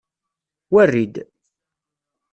Werri-d. 0.73 1.15